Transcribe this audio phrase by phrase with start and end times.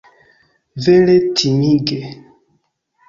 [0.85, 1.99] Vere timige!